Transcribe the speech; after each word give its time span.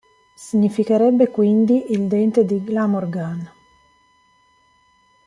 Significherebbe 0.35 1.27
quindi 1.29 1.91
"il 1.91 2.07
dente 2.07 2.43
di 2.43 2.63
Glamorgan". 2.63 3.51